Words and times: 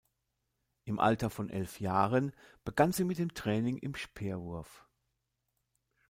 Im 0.85 0.99
Alter 0.99 1.29
von 1.29 1.51
elf 1.51 1.79
Jahren 1.79 2.33
begann 2.65 2.91
sie 2.91 3.03
mit 3.03 3.19
dem 3.19 3.35
Training 3.35 3.77
im 3.77 3.93
Speerwurf. 3.93 4.87